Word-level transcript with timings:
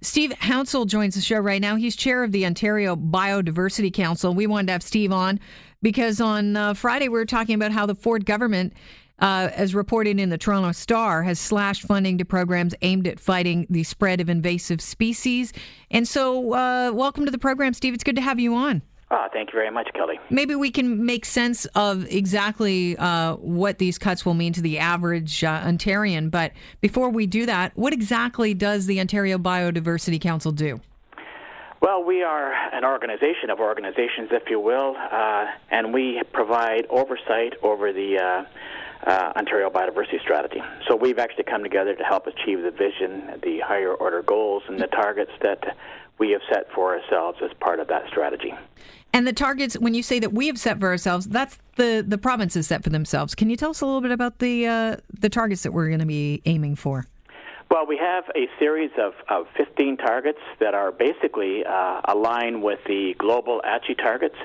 Steve 0.00 0.30
Hounsell 0.32 0.86
joins 0.86 1.14
the 1.14 1.20
show 1.20 1.38
right 1.38 1.60
now. 1.60 1.76
He's 1.76 1.96
chair 1.96 2.22
of 2.22 2.32
the 2.32 2.46
Ontario 2.46 2.96
Biodiversity 2.96 3.92
Council. 3.92 4.34
We 4.34 4.46
wanted 4.46 4.66
to 4.68 4.72
have 4.72 4.82
Steve 4.82 5.12
on 5.12 5.40
because 5.82 6.20
on 6.20 6.56
uh, 6.56 6.74
Friday 6.74 7.08
we 7.08 7.18
were 7.18 7.26
talking 7.26 7.54
about 7.54 7.72
how 7.72 7.86
the 7.86 7.94
Ford 7.94 8.26
government 8.26 8.72
uh, 9.18 9.48
as 9.54 9.74
reported 9.74 10.20
in 10.20 10.28
the 10.28 10.38
Toronto 10.38 10.72
Star, 10.72 11.22
has 11.22 11.40
slashed 11.40 11.82
funding 11.82 12.18
to 12.18 12.24
programs 12.24 12.74
aimed 12.82 13.06
at 13.06 13.18
fighting 13.18 13.66
the 13.70 13.82
spread 13.82 14.20
of 14.20 14.28
invasive 14.28 14.80
species. 14.80 15.52
And 15.90 16.06
so, 16.06 16.52
uh, 16.52 16.92
welcome 16.92 17.24
to 17.24 17.30
the 17.30 17.38
program, 17.38 17.72
Steve. 17.72 17.94
It's 17.94 18.04
good 18.04 18.16
to 18.16 18.22
have 18.22 18.38
you 18.38 18.54
on. 18.54 18.82
Oh, 19.08 19.28
thank 19.32 19.52
you 19.52 19.56
very 19.56 19.70
much, 19.70 19.88
Kelly. 19.94 20.18
Maybe 20.30 20.56
we 20.56 20.70
can 20.70 21.06
make 21.06 21.24
sense 21.24 21.64
of 21.76 22.10
exactly 22.12 22.96
uh, 22.96 23.36
what 23.36 23.78
these 23.78 23.98
cuts 23.98 24.26
will 24.26 24.34
mean 24.34 24.52
to 24.54 24.60
the 24.60 24.80
average 24.80 25.44
uh, 25.44 25.62
Ontarian. 25.62 26.28
But 26.28 26.52
before 26.80 27.08
we 27.10 27.26
do 27.26 27.46
that, 27.46 27.70
what 27.76 27.92
exactly 27.92 28.52
does 28.52 28.86
the 28.86 28.98
Ontario 28.98 29.38
Biodiversity 29.38 30.20
Council 30.20 30.50
do? 30.50 30.80
Well, 31.80 32.02
we 32.02 32.24
are 32.24 32.52
an 32.72 32.84
organization 32.84 33.50
of 33.50 33.60
organizations, 33.60 34.30
if 34.32 34.50
you 34.50 34.58
will, 34.58 34.96
uh, 34.96 35.46
and 35.70 35.94
we 35.94 36.20
provide 36.32 36.86
oversight 36.90 37.52
over 37.62 37.92
the 37.92 38.18
uh, 39.04 39.32
Ontario 39.36 39.70
Biodiversity 39.70 40.20
Strategy. 40.20 40.62
So 40.88 40.96
we've 40.96 41.18
actually 41.18 41.44
come 41.44 41.62
together 41.62 41.94
to 41.94 42.04
help 42.04 42.26
achieve 42.26 42.62
the 42.62 42.70
vision, 42.70 43.40
the 43.42 43.60
higher 43.60 43.94
order 43.94 44.22
goals, 44.22 44.62
and 44.68 44.80
the 44.80 44.86
targets 44.86 45.32
that 45.42 45.76
we 46.18 46.30
have 46.30 46.40
set 46.50 46.70
for 46.72 46.98
ourselves 46.98 47.38
as 47.42 47.50
part 47.60 47.80
of 47.80 47.88
that 47.88 48.08
strategy. 48.08 48.54
And 49.12 49.26
the 49.26 49.32
targets, 49.32 49.78
when 49.78 49.94
you 49.94 50.02
say 50.02 50.18
that 50.18 50.32
we 50.32 50.46
have 50.46 50.58
set 50.58 50.78
for 50.78 50.88
ourselves, 50.88 51.26
that's 51.26 51.58
the 51.76 52.04
the 52.06 52.18
provinces 52.18 52.66
set 52.66 52.82
for 52.84 52.90
themselves. 52.90 53.34
Can 53.34 53.48
you 53.48 53.56
tell 53.56 53.70
us 53.70 53.80
a 53.80 53.86
little 53.86 54.00
bit 54.00 54.10
about 54.10 54.38
the 54.38 54.66
uh, 54.66 54.96
the 55.18 55.28
targets 55.28 55.62
that 55.62 55.72
we're 55.72 55.88
going 55.88 56.00
to 56.00 56.06
be 56.06 56.42
aiming 56.44 56.76
for? 56.76 57.06
Well, 57.70 57.86
we 57.86 57.96
have 57.96 58.24
a 58.36 58.46
series 58.60 58.92
of, 58.96 59.14
of 59.28 59.46
15 59.56 59.96
targets 59.96 60.38
that 60.60 60.74
are 60.74 60.92
basically 60.92 61.64
uh, 61.64 62.00
aligned 62.04 62.62
with 62.62 62.78
the 62.86 63.14
global 63.18 63.60
Aichi 63.64 63.96
targets. 63.96 64.36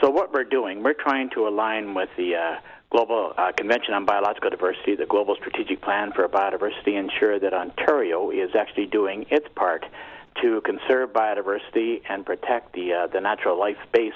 So 0.00 0.10
what 0.10 0.32
we're 0.32 0.44
doing, 0.44 0.82
we're 0.82 0.92
trying 0.92 1.30
to 1.30 1.46
align 1.46 1.94
with 1.94 2.08
the 2.16 2.34
uh, 2.34 2.56
Global 2.94 3.32
uh, 3.36 3.50
Convention 3.56 3.92
on 3.92 4.04
Biological 4.04 4.50
Diversity, 4.50 4.94
the 4.94 5.04
Global 5.04 5.34
Strategic 5.34 5.82
Plan 5.82 6.12
for 6.12 6.28
Biodiversity, 6.28 6.96
ensure 6.96 7.40
that 7.40 7.52
Ontario 7.52 8.30
is 8.30 8.50
actually 8.54 8.86
doing 8.86 9.26
its 9.32 9.48
part 9.56 9.84
to 10.40 10.60
conserve 10.60 11.12
biodiversity 11.12 12.02
and 12.08 12.24
protect 12.24 12.72
the 12.72 12.92
uh, 12.92 13.06
the 13.08 13.20
natural 13.20 13.58
life 13.58 13.76
space 13.88 14.12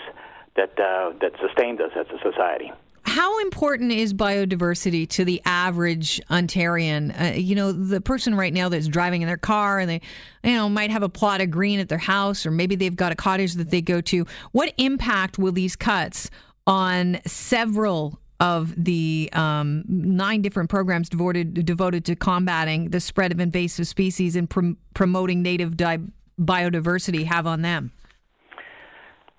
that 0.54 0.78
uh, 0.78 1.12
that 1.20 1.32
sustains 1.40 1.80
us 1.80 1.90
as 1.96 2.06
a 2.06 2.22
society. 2.22 2.70
How 3.02 3.40
important 3.40 3.90
is 3.90 4.14
biodiversity 4.14 5.08
to 5.08 5.24
the 5.24 5.42
average 5.44 6.20
Ontarian? 6.30 7.20
Uh, 7.20 7.34
you 7.34 7.56
know, 7.56 7.72
the 7.72 8.00
person 8.00 8.36
right 8.36 8.52
now 8.52 8.68
that's 8.68 8.86
driving 8.86 9.22
in 9.22 9.26
their 9.26 9.36
car 9.36 9.80
and 9.80 9.90
they, 9.90 10.00
you 10.44 10.54
know, 10.54 10.68
might 10.68 10.92
have 10.92 11.02
a 11.02 11.08
plot 11.08 11.40
of 11.40 11.50
green 11.50 11.80
at 11.80 11.88
their 11.88 11.98
house, 11.98 12.46
or 12.46 12.52
maybe 12.52 12.76
they've 12.76 12.94
got 12.94 13.10
a 13.10 13.16
cottage 13.16 13.54
that 13.54 13.70
they 13.72 13.82
go 13.82 14.00
to. 14.02 14.24
What 14.52 14.72
impact 14.78 15.36
will 15.36 15.50
these 15.50 15.74
cuts 15.74 16.30
on 16.64 17.18
several 17.26 18.20
of 18.40 18.72
the 18.82 19.28
um, 19.32 19.84
nine 19.88 20.42
different 20.42 20.70
programs 20.70 21.08
devoted 21.08 21.66
devoted 21.66 22.04
to 22.04 22.14
combating 22.14 22.90
the 22.90 23.00
spread 23.00 23.32
of 23.32 23.40
invasive 23.40 23.86
species 23.88 24.36
and 24.36 24.48
prom- 24.48 24.76
promoting 24.94 25.42
native 25.42 25.76
di- 25.76 25.98
biodiversity 26.40 27.24
have 27.24 27.46
on 27.46 27.62
them? 27.62 27.92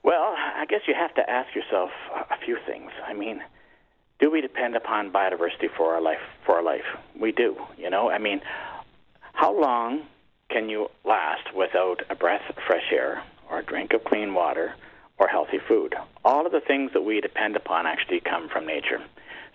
Well, 0.03 0.35
I 0.35 0.65
guess 0.67 0.81
you 0.87 0.93
have 0.95 1.13
to 1.15 1.29
ask 1.29 1.53
yourself 1.55 1.91
a 2.29 2.37
few 2.45 2.57
things. 2.65 2.91
I 3.05 3.13
mean, 3.13 3.41
do 4.19 4.29
we 4.29 4.41
depend 4.41 4.75
upon 4.75 5.11
biodiversity 5.11 5.69
for 5.77 5.93
our 5.93 6.01
life? 6.01 6.19
For 6.45 6.55
our 6.55 6.63
life, 6.63 6.85
we 7.19 7.31
do. 7.31 7.55
You 7.77 7.89
know, 7.89 8.09
I 8.09 8.17
mean, 8.17 8.41
how 9.33 9.57
long 9.57 10.03
can 10.49 10.67
you 10.69 10.87
last 11.05 11.53
without 11.55 12.01
a 12.09 12.15
breath 12.15 12.41
of 12.49 12.55
fresh 12.67 12.91
air 12.91 13.23
or 13.49 13.59
a 13.59 13.63
drink 13.63 13.93
of 13.93 14.03
clean 14.03 14.33
water? 14.33 14.73
Or 15.19 15.27
healthy 15.27 15.59
food. 15.67 15.95
All 16.23 16.45
of 16.45 16.51
the 16.51 16.61
things 16.61 16.91
that 16.93 17.01
we 17.01 17.21
depend 17.21 17.55
upon 17.55 17.85
actually 17.85 18.21
come 18.21 18.49
from 18.49 18.65
nature. 18.65 19.01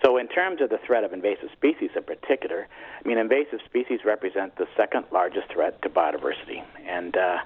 So, 0.04 0.18
in 0.18 0.28
terms 0.28 0.60
of 0.60 0.68
the 0.68 0.78
threat 0.86 1.02
of 1.02 1.12
invasive 1.12 1.48
species 1.52 1.90
in 1.96 2.02
particular, 2.02 2.68
I 3.02 3.08
mean, 3.08 3.16
invasive 3.16 3.60
species 3.64 4.00
represent 4.04 4.56
the 4.56 4.66
second 4.76 5.06
largest 5.10 5.50
threat 5.50 5.80
to 5.82 5.88
biodiversity. 5.88 6.62
And, 6.86 7.16
uh, 7.16 7.38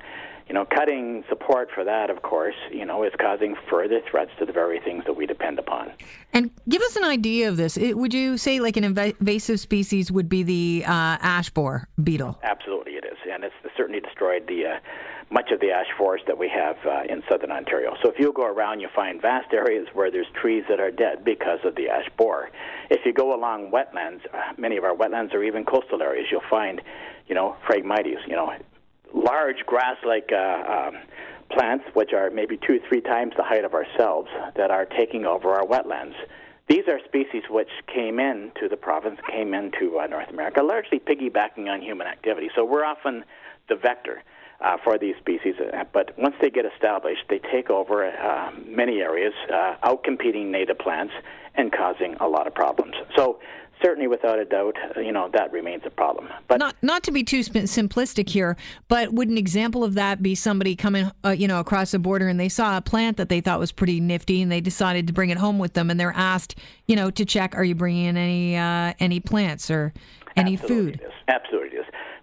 you 0.49 0.55
know, 0.55 0.65
cutting 0.65 1.25
support 1.29 1.69
for 1.73 1.85
that, 1.85 2.11
of 2.11 2.23
course, 2.23 2.57
you 2.73 2.85
know, 2.85 3.05
is 3.05 3.13
causing 3.21 3.55
further 3.71 4.01
threats 4.11 4.31
to 4.39 4.47
the 4.47 4.53
very 4.53 4.81
things 4.81 5.05
that 5.05 5.13
we 5.13 5.27
depend 5.27 5.59
upon. 5.59 5.93
And 6.33 6.51
give 6.69 6.83
us 6.83 6.97
an 6.97 7.05
idea 7.05 7.49
of 7.49 7.59
this. 7.59 7.77
It, 7.77 7.97
would 7.99 8.15
you 8.15 8.39
say 8.39 8.59
like 8.59 8.77
an 8.77 8.85
invasive 8.85 9.61
species 9.61 10.11
would 10.11 10.29
be 10.29 10.43
the 10.43 10.85
uh, 10.87 10.91
ash 11.21 11.51
borer 11.51 11.87
beetle? 12.03 12.41
Absolutely, 12.43 12.93
it 12.93 13.05
is. 13.05 13.19
And 13.31 13.45
it's 13.45 13.55
certainly 13.79 14.01
destroyed 14.01 14.45
the. 14.47 14.61
Uh, 14.67 14.79
much 15.31 15.51
of 15.51 15.61
the 15.61 15.71
ash 15.71 15.87
forest 15.99 16.25
that 16.27 16.39
we 16.39 16.49
have 16.49 16.77
uh, 16.87 17.03
in 17.07 17.23
southern 17.29 17.53
Ontario. 17.53 17.95
So 18.03 18.11
if 18.11 18.19
you 18.19 18.33
go 18.33 18.47
around, 18.47 18.81
you 18.81 18.89
find 18.95 19.21
vast 19.21 19.53
areas 19.53 19.87
where 19.93 20.11
there's 20.11 20.27
trees 20.41 20.65
that 20.71 20.81
are 20.81 20.91
dead 20.91 21.23
because 21.23 21.59
of 21.65 21.75
the 21.77 21.91
ash 21.91 22.09
borer. 22.17 22.49
If 22.89 23.05
you 23.05 23.13
go 23.13 23.35
along 23.35 23.71
wetlands, 23.71 24.21
uh, 24.33 24.55
many 24.57 24.79
of 24.79 24.85
our 24.85 24.97
wetlands 24.97 25.35
or 25.35 25.43
even 25.45 25.67
coastal 25.67 26.01
areas, 26.03 26.29
you'll 26.31 26.41
find, 26.49 26.81
you 27.27 27.35
know, 27.35 27.57
phragmites, 27.69 28.27
you 28.27 28.37
know, 28.37 28.55
large 29.13 29.59
grass-like 29.67 30.31
uh, 30.33 30.89
um, 30.89 30.97
plants, 31.51 31.85
which 31.93 32.15
are 32.15 32.31
maybe 32.31 32.57
two, 32.67 32.77
or 32.77 32.89
three 32.89 33.03
times 33.03 33.35
the 33.37 33.45
height 33.45 33.67
of 33.67 33.75
ourselves, 33.75 34.31
that 34.57 34.71
are 34.71 34.87
taking 34.87 35.27
over 35.27 35.51
our 35.51 35.67
wetlands. 35.67 36.15
These 36.69 36.89
are 36.89 37.01
species 37.07 37.45
which 37.51 37.71
came 37.87 38.19
into 38.19 38.69
the 38.69 38.77
province, 38.77 39.19
came 39.31 39.53
into 39.55 39.99
uh, 39.99 40.07
North 40.07 40.29
America, 40.31 40.63
largely 40.63 41.01
piggybacking 41.01 41.67
on 41.69 41.81
human 41.83 42.07
activity. 42.07 42.49
So 42.55 42.65
we're 42.65 42.85
often 42.85 43.25
the 43.69 43.77
vector 43.77 44.23
uh, 44.61 44.77
for 44.83 44.99
these 44.99 45.15
species. 45.17 45.55
Uh, 45.61 45.85
but 45.93 46.19
once 46.19 46.35
they 46.41 46.51
get 46.51 46.65
established, 46.65 47.23
they 47.29 47.41
take 47.53 47.71
over 47.71 48.07
uh, 48.07 48.51
many 48.67 49.01
areas, 49.01 49.33
uh, 49.53 49.77
outcompeting 49.85 50.47
native 50.47 50.79
plants 50.79 51.15
and 51.55 51.73
causing 51.73 52.15
a 52.21 52.27
lot 52.27 52.47
of 52.47 52.55
problems. 52.55 52.95
So 53.17 53.39
certainly 53.83 54.09
without 54.09 54.41
a 54.41 54.45
doubt 54.45 54.77
you 54.97 55.13
know 55.13 55.31
that 55.33 55.53
remains 55.53 55.83
a 55.87 55.91
problem 55.91 56.29
but 56.49 56.59
not 56.59 56.75
not 56.83 57.05
to 57.05 57.13
be 57.13 57.23
too 57.23 57.39
simplistic 57.41 58.29
here 58.29 58.57
but 58.89 59.13
would 59.13 59.29
an 59.29 59.39
example 59.39 59.85
of 59.85 59.95
that 59.95 60.21
be 60.21 60.35
somebody 60.35 60.75
coming 60.75 61.09
uh, 61.25 61.31
you 61.31 61.47
know 61.47 61.61
across 61.61 61.93
the 61.93 61.99
border 62.01 62.27
and 62.27 62.41
they 62.41 62.49
saw 62.49 62.77
a 62.77 62.81
plant 62.81 63.17
that 63.17 63.29
they 63.29 63.41
thought 63.41 63.61
was 63.61 63.71
pretty 63.71 64.01
nifty 64.01 64.43
and 64.43 64.51
they 64.51 64.61
decided 64.61 65.07
to 65.07 65.13
bring 65.13 65.31
it 65.31 65.39
home 65.39 65.61
with 65.61 65.75
them 65.75 65.91
and 65.91 66.01
they're 66.01 66.13
asked 66.17 66.57
you 66.87 66.97
know 66.97 67.09
to 67.09 67.25
check 67.25 67.55
are 67.55 67.63
you 67.63 67.77
bringing 67.77 68.07
in 68.07 68.17
any 68.17 68.57
uh, 68.57 68.93
any 68.99 69.21
plants 69.21 69.71
or 69.71 69.93
any 70.37 70.55
Absolutely 70.55 70.93
food 70.93 71.13
Absolutely 71.29 71.79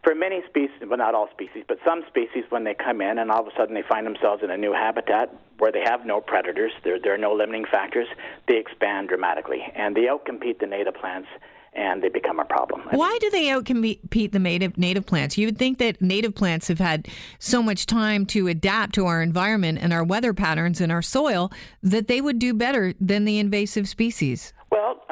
for 0.05 0.13
many 0.13 0.41
species, 0.47 0.77
well, 0.87 0.99
not 0.99 1.15
all 1.15 1.27
species, 1.31 1.63
but 1.67 1.79
some 1.83 2.03
species, 2.07 2.43
when 2.49 2.63
they 2.63 2.75
come 2.75 3.01
in 3.01 3.17
and 3.17 3.31
all 3.31 3.41
of 3.41 3.47
a 3.47 3.55
sudden 3.57 3.73
they 3.73 3.81
find 3.81 4.05
themselves 4.05 4.43
in 4.43 4.51
a 4.51 4.57
new 4.57 4.71
habitat 4.71 5.33
where 5.57 5.71
they 5.71 5.81
have 5.83 6.05
no 6.05 6.21
predators, 6.21 6.71
there, 6.83 6.99
there 7.01 7.15
are 7.15 7.17
no 7.17 7.33
limiting 7.33 7.65
factors, 7.65 8.07
they 8.47 8.57
expand 8.57 9.09
dramatically 9.09 9.63
and 9.75 9.95
they 9.95 10.01
outcompete 10.01 10.59
the 10.59 10.67
native 10.67 10.93
plants 10.93 11.27
and 11.73 12.03
they 12.03 12.09
become 12.09 12.39
a 12.39 12.45
problem. 12.45 12.83
Why 12.91 13.17
do 13.19 13.31
they 13.31 13.45
outcompete 13.45 14.31
the 14.31 14.39
native 14.39 14.77
native 14.77 15.07
plants? 15.07 15.37
You 15.39 15.47
would 15.47 15.57
think 15.57 15.79
that 15.79 16.01
native 16.01 16.35
plants 16.35 16.67
have 16.67 16.79
had 16.79 17.07
so 17.39 17.63
much 17.63 17.87
time 17.87 18.27
to 18.27 18.47
adapt 18.47 18.93
to 18.95 19.07
our 19.07 19.23
environment 19.23 19.79
and 19.81 19.91
our 19.91 20.03
weather 20.03 20.33
patterns 20.33 20.79
and 20.79 20.91
our 20.91 21.01
soil 21.01 21.51
that 21.81 22.07
they 22.07 22.21
would 22.21 22.37
do 22.37 22.53
better 22.53 22.93
than 23.01 23.25
the 23.25 23.39
invasive 23.39 23.89
species. 23.89 24.53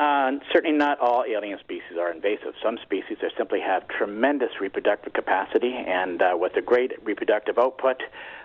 Uh, 0.04 0.32
certainly 0.52 0.78
not 0.78 1.00
all 1.00 1.24
alien 1.24 1.58
species 1.60 1.98
are 1.98 2.12
invasive. 2.12 2.54
Some 2.62 2.78
species 2.82 3.18
are 3.22 3.32
simply 3.38 3.62
have 3.62 3.88
tremendous 3.88 4.50
reproductive 4.60 5.14
capacity 5.14 5.74
and 5.74 6.22
uh, 6.22 6.36
with 6.36 6.58
a 6.58 6.62
great 6.62 6.92
reproductive 7.06 7.58
output, 7.58 8.02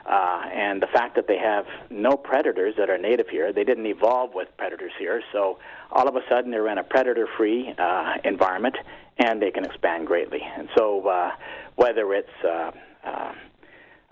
uh, 0.07 0.43
and 0.55 0.81
the 0.81 0.87
fact 0.87 1.17
that 1.17 1.27
they 1.27 1.39
have 1.39 1.67
no 1.91 2.17
predators 2.17 2.75
that 2.79 2.89
are 2.91 2.99
native 2.99 3.29
here, 3.29 3.53
they 3.53 3.65
didn't 3.65 3.87
evolve 3.87 4.35
with 4.35 4.49
predators 4.57 4.93
here, 5.01 5.21
so 5.33 5.59
all 5.91 6.07
of 6.09 6.15
a 6.15 6.21
sudden 6.29 6.53
they're 6.53 6.69
in 6.69 6.79
a 6.79 6.85
predator-free 6.85 7.75
uh, 7.77 8.15
environment 8.23 8.77
and 9.19 9.43
they 9.43 9.51
can 9.51 9.65
expand 9.65 10.07
greatly. 10.07 10.41
And 10.57 10.69
so, 10.77 11.09
uh, 11.09 11.33
whether 11.75 12.15
it's 12.15 12.39
uh, 12.45 12.71
uh, 13.05 13.33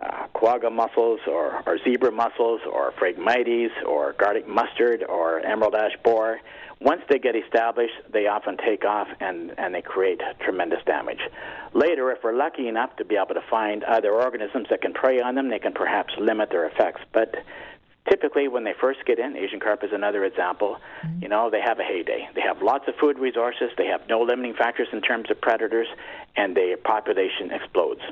uh, 0.02 0.26
quagga 0.34 0.70
mussels 0.70 1.20
or, 1.26 1.62
or 1.66 1.78
zebra 1.84 2.12
mussels 2.12 2.60
or 2.70 2.92
phragmites 2.92 3.70
or 3.86 4.12
garlic 4.18 4.46
mustard 4.46 5.02
or 5.04 5.40
emerald 5.40 5.74
ash 5.74 5.96
borer, 6.04 6.40
once 6.80 7.00
they 7.08 7.18
get 7.18 7.34
established, 7.34 7.94
they 8.12 8.26
often 8.26 8.58
take 8.58 8.84
off 8.84 9.08
and, 9.20 9.54
and 9.56 9.74
they 9.74 9.80
create 9.80 10.20
tremendous 10.40 10.80
damage. 10.84 11.20
Later, 11.72 12.12
if 12.12 12.22
we're 12.22 12.34
lucky 12.34 12.68
enough 12.68 12.94
to 12.96 13.04
be 13.04 13.16
able 13.16 13.34
to 13.34 13.44
find 13.48 13.82
other 13.84 14.12
organisms 14.12 14.66
that 14.68 14.82
can 14.82 14.92
prey 14.92 15.20
on 15.20 15.34
them, 15.34 15.48
they 15.48 15.58
can 15.58 15.72
perhaps 15.72 16.12
limit 16.18 16.50
their 16.50 16.66
effects. 16.66 17.00
But 17.14 17.34
typically 18.10 18.48
when 18.48 18.64
they 18.64 18.74
first 18.78 19.00
get 19.06 19.18
in, 19.18 19.38
Asian 19.38 19.60
carp 19.60 19.82
is 19.84 19.90
another 19.92 20.26
example, 20.26 20.76
mm-hmm. 21.02 21.22
you 21.22 21.28
know, 21.28 21.48
they 21.48 21.62
have 21.62 21.78
a 21.78 21.84
heyday. 21.84 22.28
They 22.34 22.42
have 22.42 22.60
lots 22.60 22.86
of 22.88 22.94
food 22.96 23.18
resources, 23.18 23.70
they 23.78 23.86
have 23.86 24.02
no 24.10 24.20
limiting 24.20 24.52
factors 24.52 24.88
in 24.92 25.00
terms 25.00 25.30
of 25.30 25.40
predators, 25.40 25.88
and 26.36 26.54
their 26.54 26.76
population 26.76 27.50
explodes. 27.52 28.02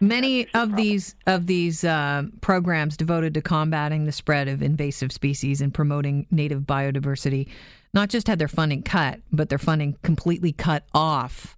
Many 0.00 0.48
of 0.54 0.76
these 0.76 1.16
of 1.26 1.46
these 1.46 1.82
uh, 1.82 2.24
programs 2.40 2.96
devoted 2.96 3.34
to 3.34 3.42
combating 3.42 4.04
the 4.04 4.12
spread 4.12 4.46
of 4.46 4.62
invasive 4.62 5.10
species 5.10 5.60
and 5.60 5.74
promoting 5.74 6.26
native 6.30 6.62
biodiversity 6.62 7.48
not 7.94 8.08
just 8.08 8.26
had 8.28 8.38
their 8.38 8.48
funding 8.48 8.82
cut, 8.82 9.20
but 9.32 9.48
their 9.48 9.58
funding 9.58 9.96
completely 10.02 10.52
cut 10.52 10.84
off. 10.92 11.56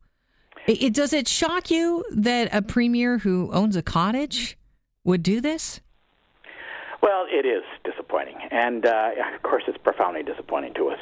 It, 0.66 0.82
it, 0.82 0.94
does 0.94 1.12
it 1.12 1.26
shock 1.26 1.70
you 1.70 2.04
that 2.12 2.48
a 2.52 2.62
premier 2.62 3.18
who 3.18 3.50
owns 3.52 3.76
a 3.76 3.82
cottage 3.82 4.56
would 5.04 5.22
do 5.22 5.40
this? 5.40 5.80
Well, 7.02 7.24
it 7.30 7.46
is 7.46 7.62
disappointing, 7.82 8.36
and 8.50 8.84
uh, 8.84 9.10
of 9.34 9.42
course, 9.42 9.62
it's 9.66 9.78
profoundly 9.78 10.22
disappointing 10.22 10.74
to 10.74 10.90
us. 10.90 10.98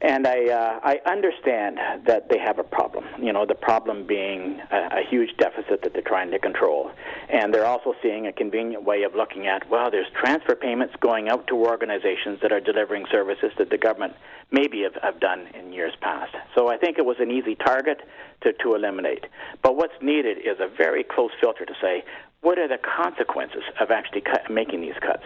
And 0.00 0.26
I, 0.26 0.44
uh, 0.46 0.80
I 0.84 1.00
understand 1.10 1.78
that 2.06 2.28
they 2.28 2.38
have 2.38 2.58
a 2.58 2.62
problem. 2.62 3.04
You 3.20 3.32
know, 3.32 3.46
the 3.46 3.54
problem 3.54 4.06
being 4.06 4.60
a, 4.70 4.98
a 4.98 5.02
huge 5.08 5.36
deficit 5.38 5.82
that 5.82 5.92
they're 5.92 6.02
trying 6.02 6.30
to 6.32 6.38
control, 6.38 6.90
and 7.28 7.52
they're 7.52 7.66
also 7.66 7.94
seeing 8.02 8.26
a 8.26 8.32
convenient 8.32 8.84
way 8.84 9.02
of 9.02 9.14
looking 9.14 9.46
at 9.46 9.68
well, 9.70 9.90
there's 9.90 10.06
transfer 10.20 10.54
payments 10.54 10.94
going 11.00 11.28
out 11.28 11.46
to 11.48 11.54
organizations 11.54 12.38
that 12.42 12.52
are 12.52 12.60
delivering 12.60 13.06
services 13.10 13.50
that 13.58 13.70
the 13.70 13.78
government 13.78 14.12
maybe 14.50 14.82
have, 14.82 14.94
have 15.02 15.18
done 15.18 15.48
in 15.54 15.72
years 15.72 15.94
past. 16.00 16.34
So 16.54 16.68
I 16.68 16.76
think 16.76 16.98
it 16.98 17.04
was 17.04 17.16
an 17.20 17.30
easy 17.30 17.54
target 17.54 18.00
to, 18.42 18.52
to 18.52 18.74
eliminate. 18.74 19.24
But 19.62 19.76
what's 19.76 20.00
needed 20.00 20.38
is 20.38 20.60
a 20.60 20.68
very 20.68 21.04
close 21.04 21.30
filter 21.40 21.64
to 21.64 21.74
say 21.80 22.04
what 22.40 22.58
are 22.58 22.68
the 22.68 22.78
consequences 22.78 23.62
of 23.80 23.90
actually 23.90 24.20
cut, 24.20 24.50
making 24.50 24.80
these 24.80 24.98
cuts? 25.00 25.24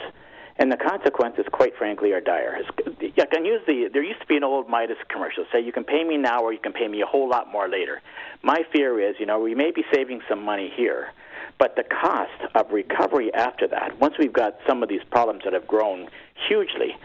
And 0.56 0.70
the 0.70 0.76
consequences, 0.76 1.46
quite 1.50 1.76
frankly, 1.76 2.12
are 2.12 2.20
dire. 2.20 2.60
I 3.00 3.26
can 3.26 3.44
use 3.44 3.62
the. 3.66 3.88
There 3.92 4.02
used 4.02 4.20
to 4.20 4.26
be 4.26 4.36
an 4.36 4.44
old 4.44 4.68
Midas 4.68 4.98
commercial. 5.08 5.46
Say 5.50 5.60
you 5.60 5.72
can 5.72 5.84
pay 5.84 6.04
me 6.04 6.18
now, 6.18 6.40
or 6.42 6.52
you 6.52 6.58
can 6.58 6.72
pay 6.72 6.88
me 6.88 7.00
a 7.00 7.06
whole 7.06 7.28
lot 7.28 7.50
more 7.50 7.68
later. 7.68 8.02
My 8.42 8.62
fear 8.70 9.00
is, 9.00 9.16
you 9.18 9.26
know, 9.26 9.40
we 9.40 9.54
may 9.54 9.70
be 9.70 9.82
saving 9.92 10.20
some 10.28 10.42
money 10.44 10.70
here, 10.76 11.12
but 11.58 11.74
the 11.76 11.84
cost 11.84 12.54
of 12.54 12.70
recovery 12.70 13.32
after 13.32 13.66
that, 13.68 13.98
once 13.98 14.14
we've 14.18 14.32
got 14.32 14.58
some 14.66 14.82
of 14.82 14.88
these 14.88 15.02
problems 15.10 15.42
that 15.44 15.54
have 15.54 15.66
grown 15.66 16.08
hugely, 16.48 16.96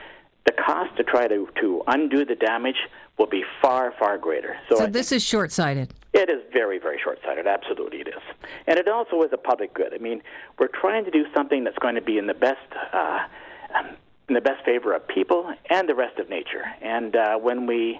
the 0.48 0.54
cost 0.54 0.96
to 0.98 1.04
try 1.04 1.28
to, 1.28 1.48
to 1.62 1.84
undo 1.88 2.26
the 2.26 2.36
damage 2.36 2.78
will 3.20 3.28
be 3.28 3.44
far, 3.62 3.94
far 4.00 4.18
greater. 4.18 4.58
So, 4.70 4.78
so 4.78 4.88
this 4.88 5.12
is 5.12 5.24
short 5.24 5.52
sighted. 5.52 5.94
It 6.14 6.30
is 6.30 6.42
very, 6.54 6.80
very 6.80 7.00
short 7.04 7.20
sighted. 7.24 7.46
Absolutely, 7.46 8.00
it 8.00 8.08
is. 8.08 8.24
And 8.66 8.80
it 8.80 8.88
also 8.88 9.22
is 9.24 9.30
a 9.34 9.38
public 9.38 9.74
good. 9.74 9.94
I 9.94 9.98
mean, 9.98 10.24
we're 10.58 10.70
trying 10.70 11.06
to 11.06 11.12
do 11.12 11.26
something 11.36 11.64
that's 11.64 11.78
going 11.78 11.96
to 11.96 12.02
be 12.02 12.18
in 12.18 12.26
the 12.28 12.34
best. 12.34 12.58
Uh, 12.94 13.20
in 14.30 14.34
the 14.34 14.42
best 14.42 14.64
favor 14.66 14.94
of 14.94 15.08
people 15.08 15.54
and 15.70 15.88
the 15.88 15.96
rest 15.96 16.20
of 16.20 16.30
nature. 16.30 16.64
And 16.82 17.16
uh, 17.16 17.38
when 17.38 17.66
we 17.66 18.00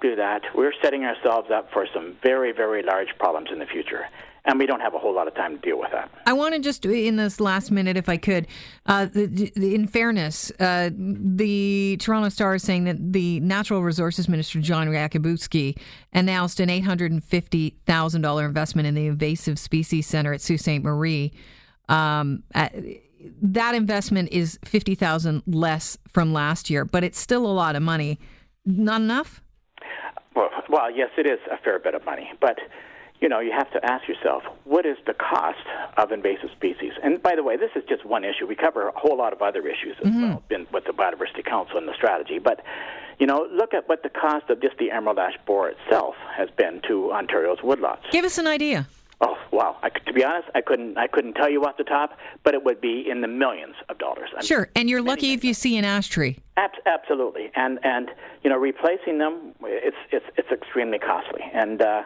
do 0.00 0.16
that, 0.16 0.42
we're 0.54 0.72
setting 0.82 1.04
ourselves 1.04 1.50
up 1.52 1.70
for 1.72 1.86
some 1.94 2.16
very, 2.22 2.52
very 2.52 2.82
large 2.82 3.08
problems 3.18 3.48
in 3.52 3.58
the 3.58 3.66
future 3.66 4.06
and 4.46 4.58
we 4.58 4.66
don't 4.66 4.80
have 4.80 4.94
a 4.94 4.98
whole 4.98 5.14
lot 5.14 5.26
of 5.26 5.34
time 5.34 5.56
to 5.56 5.62
deal 5.62 5.78
with 5.78 5.90
that. 5.90 6.08
I 6.24 6.32
want 6.32 6.54
to 6.54 6.60
just, 6.60 6.86
in 6.86 7.16
this 7.16 7.40
last 7.40 7.70
minute, 7.70 7.96
if 7.96 8.08
I 8.08 8.16
could, 8.16 8.46
uh, 8.86 9.06
the, 9.06 9.26
the, 9.26 9.74
in 9.74 9.88
fairness, 9.88 10.52
uh, 10.60 10.90
the 10.96 11.96
Toronto 11.98 12.28
Star 12.28 12.54
is 12.54 12.62
saying 12.62 12.84
that 12.84 13.12
the 13.12 13.40
Natural 13.40 13.82
Resources 13.82 14.28
Minister 14.28 14.60
John 14.60 14.86
Yakabuski 14.86 15.76
announced 16.12 16.60
an 16.60 16.68
$850,000 16.68 18.44
investment 18.44 18.86
in 18.86 18.94
the 18.94 19.08
Invasive 19.08 19.58
Species 19.58 20.06
Center 20.06 20.32
at 20.32 20.40
Sault 20.40 20.60
Ste. 20.60 20.82
Marie. 20.82 21.32
Um, 21.88 22.44
at, 22.54 22.72
that 23.42 23.74
investment 23.74 24.30
is 24.30 24.58
50,000 24.64 25.42
less 25.46 25.98
from 26.06 26.32
last 26.32 26.70
year, 26.70 26.84
but 26.84 27.02
it's 27.02 27.18
still 27.18 27.44
a 27.44 27.50
lot 27.50 27.74
of 27.74 27.82
money. 27.82 28.20
Not 28.64 29.00
enough? 29.00 29.42
Well, 30.36 30.50
well, 30.68 30.90
yes, 30.90 31.10
it 31.16 31.26
is 31.26 31.40
a 31.50 31.56
fair 31.56 31.78
bit 31.78 31.94
of 31.94 32.04
money, 32.04 32.30
but 32.40 32.58
you 33.20 33.28
know, 33.28 33.40
you 33.40 33.50
have 33.50 33.70
to 33.72 33.84
ask 33.84 34.06
yourself, 34.06 34.42
what 34.64 34.84
is 34.84 34.98
the 35.06 35.14
cost 35.14 35.66
of 35.96 36.12
invasive 36.12 36.50
species? 36.54 36.92
And 37.02 37.22
by 37.22 37.34
the 37.34 37.42
way, 37.42 37.56
this 37.56 37.70
is 37.74 37.82
just 37.88 38.04
one 38.04 38.24
issue. 38.24 38.46
We 38.46 38.54
cover 38.54 38.88
a 38.88 38.92
whole 38.94 39.16
lot 39.16 39.32
of 39.32 39.40
other 39.40 39.66
issues 39.66 39.96
as 40.00 40.08
mm-hmm. 40.08 40.22
well 40.22 40.42
been 40.48 40.66
with 40.70 40.84
the 40.84 40.92
Biodiversity 40.92 41.44
Council 41.44 41.78
and 41.78 41.88
the 41.88 41.94
strategy. 41.94 42.38
But, 42.38 42.62
you 43.18 43.26
know, 43.26 43.48
look 43.50 43.72
at 43.72 43.88
what 43.88 44.02
the 44.02 44.10
cost 44.10 44.50
of 44.50 44.60
just 44.60 44.76
the 44.76 44.90
emerald 44.90 45.18
ash 45.18 45.32
borer 45.46 45.70
itself 45.70 46.14
has 46.36 46.50
been 46.50 46.82
to 46.88 47.10
Ontario's 47.12 47.60
woodlots. 47.60 48.10
Give 48.10 48.26
us 48.26 48.36
an 48.36 48.46
idea. 48.46 48.86
Oh 49.20 49.36
wow! 49.50 49.78
I, 49.82 49.88
to 49.88 50.12
be 50.12 50.22
honest, 50.24 50.48
I 50.54 50.60
couldn't. 50.60 50.98
I 50.98 51.06
couldn't 51.06 51.34
tell 51.34 51.48
you 51.48 51.64
off 51.64 51.78
the 51.78 51.84
top, 51.84 52.18
but 52.44 52.54
it 52.54 52.64
would 52.64 52.80
be 52.82 53.06
in 53.08 53.22
the 53.22 53.28
millions 53.28 53.74
of 53.88 53.98
dollars. 53.98 54.28
I 54.36 54.44
sure, 54.44 54.68
and 54.76 54.90
you're 54.90 55.00
lucky 55.00 55.32
if 55.32 55.42
you 55.42 55.54
see 55.54 55.78
an 55.78 55.86
ash 55.86 56.08
tree. 56.08 56.38
Ab- 56.58 56.70
absolutely, 56.84 57.50
and 57.54 57.78
and 57.82 58.10
you 58.44 58.50
know, 58.50 58.56
replacing 58.56 59.18
them, 59.18 59.54
it's 59.62 59.96
it's 60.12 60.26
it's 60.36 60.50
extremely 60.52 60.98
costly, 60.98 61.40
and 61.54 61.80
uh, 61.80 62.02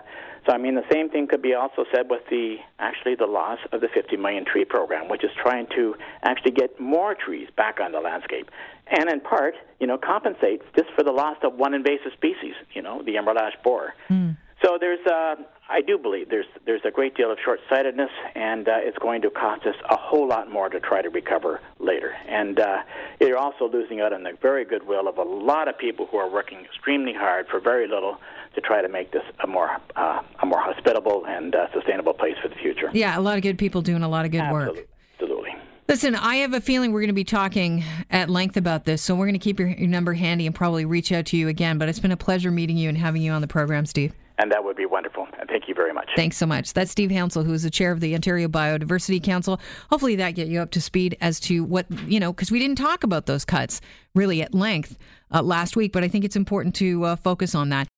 so, 0.46 0.54
I 0.54 0.58
mean, 0.58 0.74
the 0.74 0.84
same 0.90 1.10
thing 1.10 1.26
could 1.26 1.42
be 1.42 1.54
also 1.54 1.84
said 1.94 2.08
with 2.08 2.22
the 2.30 2.56
actually 2.78 3.14
the 3.14 3.26
loss 3.26 3.58
of 3.72 3.80
the 3.80 3.88
50 3.88 4.16
million 4.16 4.44
tree 4.44 4.64
program, 4.64 5.08
which 5.08 5.22
is 5.22 5.30
trying 5.42 5.66
to 5.76 5.94
actually 6.22 6.52
get 6.52 6.80
more 6.80 7.14
trees 7.14 7.48
back 7.56 7.78
on 7.80 7.92
the 7.92 8.00
landscape, 8.00 8.50
and 8.86 9.10
in 9.10 9.20
part, 9.20 9.54
you 9.80 9.86
know, 9.86 9.98
compensate 9.98 10.62
just 10.74 10.88
for 10.96 11.04
the 11.04 11.12
loss 11.12 11.36
of 11.42 11.54
one 11.54 11.74
invasive 11.74 12.12
species, 12.14 12.54
you 12.72 12.82
know, 12.82 13.02
the 13.02 13.16
emerald 13.16 13.38
ash 13.38 13.52
borer. 13.62 13.94
Mm. 14.08 14.36
So 14.64 14.76
there's, 14.78 15.04
uh, 15.06 15.36
I 15.70 15.82
do 15.82 15.96
believe 15.96 16.28
there's 16.28 16.46
there's 16.66 16.80
a 16.84 16.90
great 16.90 17.14
deal 17.14 17.30
of 17.30 17.38
short-sightedness, 17.44 18.10
and 18.34 18.68
uh, 18.68 18.78
it's 18.80 18.98
going 18.98 19.22
to 19.22 19.30
cost 19.30 19.64
us 19.66 19.76
a 19.88 19.96
whole 19.96 20.26
lot 20.26 20.50
more 20.50 20.68
to 20.68 20.80
try 20.80 21.00
to 21.00 21.08
recover 21.08 21.60
later. 21.78 22.12
And 22.28 22.58
uh, 22.58 22.82
you're 23.20 23.38
also 23.38 23.70
losing 23.70 24.00
out 24.00 24.12
on 24.12 24.24
the 24.24 24.32
very 24.42 24.64
goodwill 24.64 25.06
of 25.06 25.16
a 25.16 25.22
lot 25.22 25.68
of 25.68 25.78
people 25.78 26.06
who 26.06 26.16
are 26.16 26.28
working 26.28 26.64
extremely 26.64 27.14
hard 27.14 27.46
for 27.46 27.60
very 27.60 27.86
little 27.86 28.18
to 28.56 28.60
try 28.60 28.82
to 28.82 28.88
make 28.88 29.12
this 29.12 29.22
a 29.44 29.46
more 29.46 29.70
uh, 29.94 30.22
a 30.42 30.46
more 30.46 30.60
hospitable 30.60 31.24
and 31.26 31.54
uh, 31.54 31.72
sustainable 31.72 32.14
place 32.14 32.34
for 32.42 32.48
the 32.48 32.56
future. 32.56 32.90
Yeah, 32.92 33.16
a 33.16 33.20
lot 33.20 33.36
of 33.36 33.42
good 33.42 33.56
people 33.56 33.80
doing 33.80 34.02
a 34.02 34.08
lot 34.08 34.24
of 34.24 34.32
good 34.32 34.40
Absolutely. 34.40 34.80
work. 34.80 34.88
Absolutely. 35.20 35.54
Listen, 35.86 36.14
I 36.14 36.36
have 36.36 36.54
a 36.54 36.60
feeling 36.60 36.92
we're 36.92 37.00
going 37.00 37.08
to 37.08 37.14
be 37.14 37.24
talking 37.24 37.84
at 38.10 38.28
length 38.28 38.56
about 38.56 38.84
this, 38.84 39.02
so 39.02 39.14
we're 39.14 39.26
going 39.26 39.34
to 39.34 39.40
keep 39.40 39.58
your, 39.58 39.68
your 39.68 39.88
number 39.88 40.14
handy 40.14 40.46
and 40.46 40.54
probably 40.54 40.84
reach 40.84 41.12
out 41.12 41.26
to 41.26 41.36
you 41.36 41.48
again. 41.48 41.78
But 41.78 41.88
it's 41.88 41.98
been 42.00 42.12
a 42.12 42.16
pleasure 42.16 42.50
meeting 42.50 42.76
you 42.76 42.88
and 42.88 42.98
having 42.98 43.22
you 43.22 43.32
on 43.32 43.40
the 43.40 43.48
program, 43.48 43.86
Steve. 43.86 44.14
And 44.40 44.50
that 44.52 44.64
would 44.64 44.76
be 44.76 44.86
wonderful. 44.86 45.28
Thank 45.48 45.68
you 45.68 45.74
very 45.74 45.92
much. 45.92 46.08
Thanks 46.16 46.38
so 46.38 46.46
much. 46.46 46.72
That's 46.72 46.90
Steve 46.90 47.10
Hounsell, 47.10 47.44
who 47.44 47.52
is 47.52 47.62
the 47.62 47.70
chair 47.70 47.92
of 47.92 48.00
the 48.00 48.14
Ontario 48.14 48.48
Biodiversity 48.48 49.22
Council. 49.22 49.60
Hopefully 49.90 50.16
that 50.16 50.30
get 50.30 50.48
you 50.48 50.60
up 50.60 50.70
to 50.70 50.80
speed 50.80 51.14
as 51.20 51.38
to 51.40 51.62
what, 51.62 51.84
you 52.08 52.18
know, 52.18 52.32
because 52.32 52.50
we 52.50 52.58
didn't 52.58 52.78
talk 52.78 53.04
about 53.04 53.26
those 53.26 53.44
cuts 53.44 53.82
really 54.14 54.40
at 54.40 54.54
length 54.54 54.96
uh, 55.32 55.42
last 55.42 55.76
week, 55.76 55.92
but 55.92 56.02
I 56.02 56.08
think 56.08 56.24
it's 56.24 56.36
important 56.36 56.74
to 56.76 57.04
uh, 57.04 57.16
focus 57.16 57.54
on 57.54 57.68
that. 57.68 57.88